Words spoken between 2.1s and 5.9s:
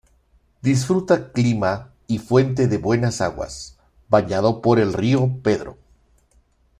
fuente de buenas aguas, bañado por el río Pedro.